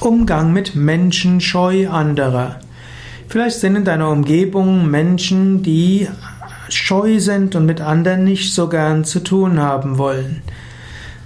Umgang 0.00 0.52
mit 0.52 0.74
Menschenscheu 0.76 1.88
anderer. 1.88 2.60
Vielleicht 3.28 3.58
sind 3.58 3.76
in 3.76 3.84
deiner 3.84 4.10
Umgebung 4.10 4.88
Menschen, 4.90 5.62
die 5.62 6.08
scheu 6.68 7.18
sind 7.18 7.56
und 7.56 7.66
mit 7.66 7.80
anderen 7.80 8.24
nicht 8.24 8.54
so 8.54 8.68
gern 8.68 9.04
zu 9.04 9.20
tun 9.20 9.58
haben 9.58 9.98
wollen. 9.98 10.42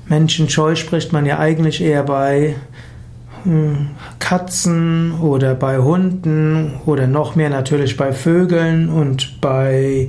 Menschenscheu 0.06 0.74
spricht 0.74 1.12
man 1.12 1.27
ja 1.27 1.38
eigentlich 1.38 1.82
eher 1.82 2.03
bei 2.03 2.56
hm, 3.45 3.90
Katzen 4.19 5.21
oder 5.21 5.54
bei 5.54 5.79
Hunden 5.79 6.81
oder 6.87 7.07
noch 7.07 7.37
mehr 7.37 7.51
natürlich 7.51 7.97
bei 7.97 8.13
Vögeln 8.13 8.89
und 8.89 9.41
bei 9.41 10.09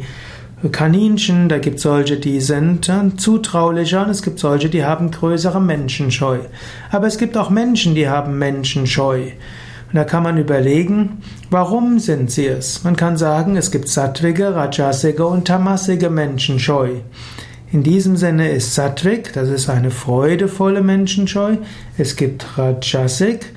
Kaninchen, 0.70 1.50
da 1.50 1.58
gibt 1.58 1.78
es 1.78 1.84
solche, 1.84 2.18
die 2.18 2.40
sind 2.40 2.90
zutraulicher 3.18 4.06
und 4.06 4.12
es 4.12 4.22
gibt 4.22 4.40
solche, 4.40 4.70
die 4.70 4.86
haben 4.86 5.12
größere 5.12 5.60
Menschenscheu. 5.60 6.40
Aber 6.92 7.08
es 7.08 7.18
gibt 7.18 7.36
auch 7.36 7.50
Menschen, 7.50 7.96
die 7.96 8.08
haben 8.08 8.38
Menschenscheu. 8.38 9.24
Und 9.94 9.98
da 9.98 10.06
kann 10.06 10.24
man 10.24 10.38
überlegen, 10.38 11.22
warum 11.52 12.00
sind 12.00 12.32
sie 12.32 12.48
es? 12.48 12.84
Man 12.84 12.96
kann 12.96 13.18
sagen, 13.18 13.58
es 13.58 13.72
gibt 13.72 13.90
sattwige, 13.90 14.56
rajasige 14.56 15.26
und 15.26 15.48
tamasige 15.48 16.10
Menschenscheu. 16.10 17.02
In 17.72 17.84
diesem 17.84 18.18
Sinne 18.18 18.52
ist 18.52 18.76
Sattvik, 18.76 19.34
das 19.34 19.50
ist 19.50 19.70
eine 19.70 19.92
freudevolle 19.92 20.82
Menschenscheu. 20.82 21.58
Es 21.98 22.16
gibt 22.16 22.58
Rajasik, 22.58 23.52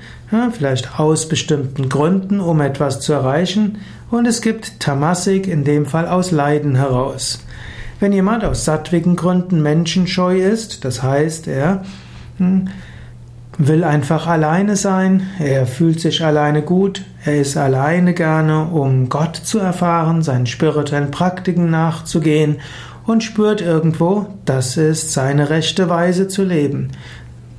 vielleicht 0.51 0.99
aus 0.99 1.29
bestimmten 1.29 1.89
Gründen, 1.89 2.39
um 2.39 2.59
etwas 2.61 2.99
zu 2.99 3.13
erreichen. 3.13 3.79
Und 4.09 4.25
es 4.25 4.41
gibt 4.41 4.79
Tamasik, 4.79 5.47
in 5.47 5.63
dem 5.63 5.85
Fall 5.85 6.07
aus 6.07 6.31
Leiden 6.31 6.75
heraus. 6.75 7.39
Wenn 7.99 8.11
jemand 8.11 8.43
aus 8.43 8.65
sattwigen 8.65 9.15
Gründen 9.15 9.61
menschenscheu 9.61 10.37
ist, 10.37 10.85
das 10.85 11.01
heißt, 11.01 11.47
er 11.47 11.83
hm, 12.37 12.67
will 13.57 13.83
einfach 13.83 14.27
alleine 14.27 14.75
sein, 14.75 15.23
er 15.39 15.65
fühlt 15.65 15.99
sich 15.99 16.23
alleine 16.23 16.61
gut, 16.61 17.03
er 17.25 17.41
ist 17.41 17.57
alleine 17.57 18.13
gerne, 18.13 18.65
um 18.65 19.09
Gott 19.09 19.35
zu 19.35 19.57
erfahren, 19.57 20.21
seinen 20.21 20.45
spirituellen 20.45 21.09
Praktiken 21.09 21.71
nachzugehen 21.71 22.57
und 23.07 23.23
spürt 23.23 23.61
irgendwo, 23.61 24.27
das 24.45 24.77
ist 24.77 25.11
seine 25.13 25.49
rechte 25.49 25.89
Weise 25.89 26.27
zu 26.27 26.43
leben. 26.43 26.91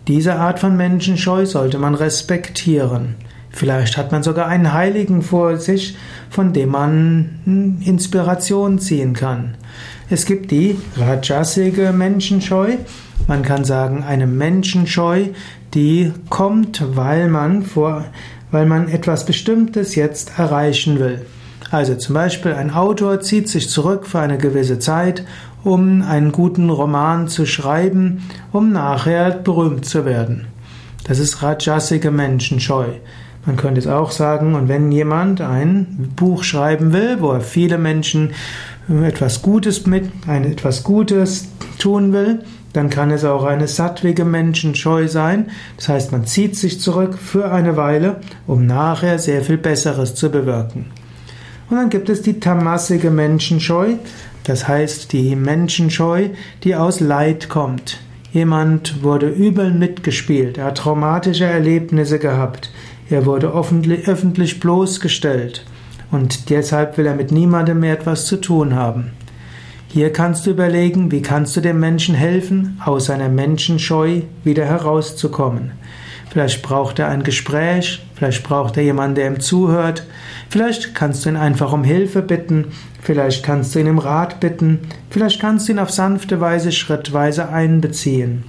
Diese 0.09 0.37
Art 0.37 0.59
von 0.59 0.75
Menschenscheu 0.75 1.45
sollte 1.45 1.79
man 1.79 1.95
respektieren. 1.95 3.17
Vielleicht 3.51 3.99
hat 3.99 4.11
man 4.11 4.23
sogar 4.23 4.47
einen 4.47 4.73
Heiligen 4.73 5.21
vor 5.21 5.59
sich, 5.59 5.97
von 6.31 6.55
dem 6.55 6.71
man 6.71 7.41
hm, 7.45 7.83
Inspiration 7.85 8.79
ziehen 8.79 9.13
kann. 9.13 9.57
Es 10.09 10.25
gibt 10.25 10.51
die 10.51 10.79
rajasige 10.97 11.93
Menschenscheu. 11.93 12.77
Man 13.27 13.43
kann 13.43 13.65
sagen, 13.65 14.03
eine 14.03 14.27
Menschenscheu, 14.27 15.27
die 15.75 16.13
kommt, 16.31 16.83
weil 16.97 17.29
man 17.29 17.63
vor, 17.63 18.07
weil 18.51 18.65
man 18.65 18.89
etwas 18.89 19.27
Bestimmtes 19.27 19.95
jetzt 19.95 20.39
erreichen 20.39 20.99
will. 20.99 21.27
Also 21.71 21.95
zum 21.97 22.15
Beispiel 22.15 22.53
ein 22.53 22.73
Autor 22.73 23.21
zieht 23.21 23.49
sich 23.49 23.69
zurück 23.69 24.07
für 24.07 24.21
eine 24.21 24.39
gewisse 24.39 24.79
Zeit, 24.79 25.25
um 25.65 26.03
einen 26.03 26.33
guten 26.33 26.71
Roman 26.71 27.29
zu 27.29 27.45
schreiben, 27.45 28.23
um 28.53 28.73
nachher 28.73 29.31
berühmt 29.31 29.85
zu 29.85 30.05
werden. 30.05 30.47
Das 31.05 31.19
ist 31.19 31.43
rajasige 31.43 32.11
Menschenscheu. 32.11 32.87
Man 33.45 33.57
könnte 33.57 33.81
es 33.81 33.87
auch 33.87 34.11
sagen, 34.11 34.55
und 34.55 34.69
wenn 34.69 34.93
jemand 34.93 35.41
ein 35.41 36.13
Buch 36.17 36.45
schreiben 36.45 36.93
will, 36.93 37.21
wo 37.21 37.33
er 37.33 37.41
viele 37.41 37.79
Menschen 37.79 38.33
etwas 38.89 39.43
Gutes 39.43 39.87
mit, 39.87 40.11
ein 40.27 40.45
etwas 40.45 40.85
Gutes 40.85 41.49
tun 41.79 42.13
will, 42.13 42.41
dann 42.73 42.91
kann 42.91 43.11
es 43.11 43.25
auch 43.25 43.45
eine 43.45 43.67
sattwige 43.67 44.25
Menschenscheu 44.25 45.09
sein. 45.09 45.47
Das 45.77 45.89
heißt, 45.89 46.13
man 46.13 46.27
zieht 46.27 46.57
sich 46.57 46.81
zurück 46.81 47.17
für 47.19 47.51
eine 47.51 47.77
Weile, 47.77 48.21
um 48.47 48.67
nachher 48.67 49.19
sehr 49.19 49.43
viel 49.43 49.59
Besseres 49.59 50.15
zu 50.15 50.31
bewirken. 50.31 50.87
Und 51.71 51.77
dann 51.77 51.91
gibt 51.91 52.09
es 52.09 52.23
die 52.23 52.41
tamassige 52.41 53.11
Menschenscheu, 53.11 53.95
das 54.45 54.67
heißt 54.67 55.13
die 55.13 55.37
Menschenscheu, 55.37 56.31
die 56.65 56.75
aus 56.75 57.01
Leid 57.01 57.49
kommt. 57.49 58.01
Jemand 58.33 59.03
wurde 59.03 59.29
übel 59.29 59.73
mitgespielt, 59.73 60.59
er 60.59 60.67
hat 60.67 60.79
traumatische 60.79 61.45
Erlebnisse 61.45 62.19
gehabt, 62.19 62.71
er 63.11 63.27
wurde 63.27 63.53
öffentlich 63.53 64.61
bloßgestellt 64.61 65.65
und 66.11 66.51
deshalb 66.51 66.97
will 66.99 67.07
er 67.07 67.15
mit 67.15 67.33
niemandem 67.33 67.81
mehr 67.81 67.95
etwas 67.95 68.27
zu 68.27 68.37
tun 68.37 68.75
haben. 68.75 69.13
Hier 69.89 70.13
kannst 70.13 70.47
du 70.47 70.51
überlegen, 70.51 71.11
wie 71.11 71.23
kannst 71.23 71.57
du 71.57 71.63
dem 71.63 71.81
Menschen 71.81 72.15
helfen, 72.15 72.81
aus 72.85 73.07
seiner 73.07 73.31
Menschenscheu 73.31 74.21
wieder 74.45 74.67
herauszukommen. 74.67 75.73
Vielleicht 76.39 76.63
braucht 76.63 77.01
er 77.01 77.09
ein 77.09 77.25
Gespräch, 77.25 78.01
vielleicht 78.15 78.45
braucht 78.45 78.77
er 78.77 78.85
jemanden, 78.85 79.17
der 79.17 79.27
ihm 79.27 79.41
zuhört, 79.41 80.05
vielleicht 80.49 80.95
kannst 80.95 81.25
du 81.25 81.31
ihn 81.31 81.37
einfach 81.37 81.73
um 81.73 81.83
Hilfe 81.83 82.23
bitten, 82.23 82.67
vielleicht 83.03 83.43
kannst 83.43 83.75
du 83.75 83.81
ihn 83.81 83.89
um 83.89 83.99
Rat 83.99 84.39
bitten, 84.39 84.79
vielleicht 85.11 85.41
kannst 85.41 85.67
du 85.67 85.73
ihn 85.73 85.81
auf 85.81 85.91
sanfte 85.91 86.41
Weise 86.41 86.71
schrittweise 86.71 87.49
einbeziehen. 87.49 88.45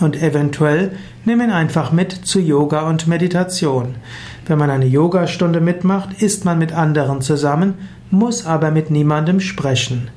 Und 0.00 0.20
eventuell 0.20 0.96
nimm 1.24 1.40
ihn 1.40 1.52
einfach 1.52 1.92
mit 1.92 2.10
zu 2.10 2.40
Yoga 2.40 2.88
und 2.88 3.06
Meditation. 3.06 3.94
Wenn 4.44 4.58
man 4.58 4.70
eine 4.70 4.86
Yogastunde 4.86 5.60
mitmacht, 5.60 6.20
ist 6.20 6.44
man 6.44 6.58
mit 6.58 6.72
anderen 6.72 7.20
zusammen, 7.20 7.74
muss 8.10 8.44
aber 8.46 8.72
mit 8.72 8.90
niemandem 8.90 9.38
sprechen. 9.38 10.10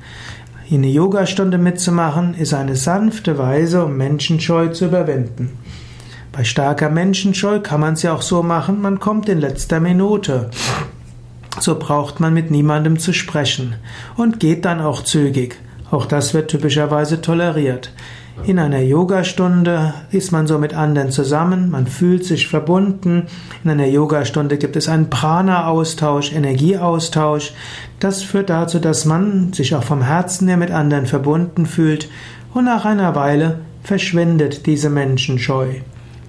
Eine 0.68 0.88
Yogastunde 0.88 1.56
mitzumachen 1.56 2.34
ist 2.34 2.52
eine 2.52 2.74
sanfte 2.74 3.38
Weise, 3.38 3.84
um 3.84 3.96
Menschenscheu 3.96 4.70
zu 4.70 4.86
überwinden. 4.86 5.56
Bei 6.32 6.44
starker 6.44 6.90
Menschenscheu 6.90 7.58
kann 7.58 7.80
man 7.80 7.94
es 7.94 8.02
ja 8.02 8.14
auch 8.14 8.22
so 8.22 8.42
machen, 8.44 8.80
man 8.80 9.00
kommt 9.00 9.28
in 9.28 9.40
letzter 9.40 9.80
Minute. 9.80 10.50
So 11.58 11.76
braucht 11.76 12.20
man 12.20 12.32
mit 12.32 12.52
niemandem 12.52 13.00
zu 13.00 13.12
sprechen 13.12 13.74
und 14.16 14.38
geht 14.38 14.64
dann 14.64 14.80
auch 14.80 15.02
zügig. 15.02 15.56
Auch 15.90 16.06
das 16.06 16.32
wird 16.32 16.50
typischerweise 16.50 17.20
toleriert. 17.20 17.92
In 18.44 18.60
einer 18.60 18.80
Yogastunde 18.80 19.92
ist 20.12 20.30
man 20.30 20.46
so 20.46 20.58
mit 20.58 20.72
anderen 20.72 21.10
zusammen, 21.10 21.68
man 21.70 21.88
fühlt 21.88 22.24
sich 22.24 22.46
verbunden. 22.46 23.26
In 23.64 23.70
einer 23.70 23.86
Yogastunde 23.86 24.56
gibt 24.56 24.76
es 24.76 24.88
einen 24.88 25.10
Prana-Austausch, 25.10 26.32
Energieaustausch. 26.32 27.52
Das 27.98 28.22
führt 28.22 28.48
dazu, 28.48 28.78
dass 28.78 29.04
man 29.04 29.52
sich 29.52 29.74
auch 29.74 29.84
vom 29.84 30.02
Herzen 30.02 30.46
her 30.46 30.56
mit 30.56 30.70
anderen 30.70 31.06
verbunden 31.06 31.66
fühlt 31.66 32.08
und 32.54 32.64
nach 32.64 32.84
einer 32.84 33.16
Weile 33.16 33.58
verschwindet 33.82 34.64
diese 34.66 34.90
Menschenscheu. 34.90 35.66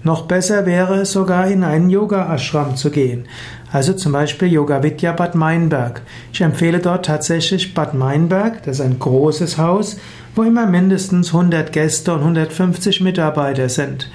Noch 0.04 0.24
besser 0.24 0.66
wäre 0.66 1.02
es 1.02 1.12
sogar, 1.12 1.48
in 1.48 1.64
einen 1.64 1.90
Yoga-Ashram 1.90 2.76
zu 2.76 2.90
gehen. 2.90 3.26
Also 3.72 3.94
zum 3.94 4.12
Beispiel 4.12 4.52
Yoga 4.52 4.82
Vidya 4.82 5.12
Bad 5.12 5.36
Meinberg. 5.36 6.02
Ich 6.34 6.42
empfehle 6.42 6.80
dort 6.80 7.06
tatsächlich 7.06 7.74
Bad 7.74 7.94
Meinberg. 7.94 8.64
Das 8.64 8.80
ist 8.80 8.86
ein 8.86 8.98
großes 8.98 9.58
Haus, 9.58 9.98
wo 10.36 10.44
immer 10.44 10.66
mindestens 10.66 11.28
100 11.28 11.72
Gäste 11.72 12.14
und 12.14 12.22
150 12.22 13.02
Mitarbeiter 13.02 13.70
sind. 13.70 14.10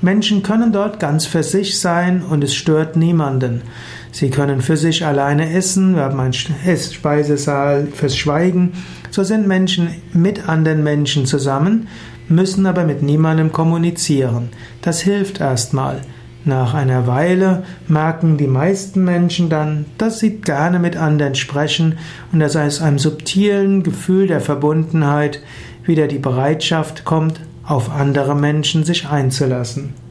Menschen 0.00 0.42
können 0.42 0.72
dort 0.72 0.98
ganz 0.98 1.26
für 1.26 1.42
sich 1.42 1.78
sein 1.78 2.22
und 2.22 2.42
es 2.42 2.54
stört 2.54 2.96
niemanden. 2.96 3.62
Sie 4.10 4.30
können 4.30 4.60
für 4.60 4.76
sich 4.76 5.06
alleine 5.06 5.52
essen, 5.54 5.94
wir 5.94 6.02
haben 6.02 6.20
einen 6.20 6.32
Speisesaal 6.32 7.86
fürs 7.86 8.16
Schweigen. 8.16 8.72
So 9.10 9.24
sind 9.24 9.46
Menschen 9.46 9.90
mit 10.12 10.48
anderen 10.48 10.82
Menschen 10.82 11.26
zusammen 11.26 11.88
müssen 12.34 12.66
aber 12.66 12.84
mit 12.84 13.02
niemandem 13.02 13.52
kommunizieren. 13.52 14.50
Das 14.80 15.00
hilft 15.00 15.40
erstmal. 15.40 16.00
Nach 16.44 16.74
einer 16.74 17.06
Weile 17.06 17.62
merken 17.86 18.36
die 18.36 18.48
meisten 18.48 19.04
Menschen 19.04 19.48
dann, 19.48 19.84
dass 19.98 20.18
sie 20.18 20.38
gerne 20.38 20.80
mit 20.80 20.96
anderen 20.96 21.36
sprechen 21.36 21.98
und 22.32 22.40
dass 22.40 22.56
aus 22.56 22.82
einem 22.82 22.98
subtilen 22.98 23.84
Gefühl 23.84 24.26
der 24.26 24.40
Verbundenheit 24.40 25.40
wieder 25.84 26.08
die 26.08 26.18
Bereitschaft 26.18 27.04
kommt, 27.04 27.40
auf 27.64 27.90
andere 27.90 28.34
Menschen 28.34 28.84
sich 28.84 29.08
einzulassen. 29.08 30.01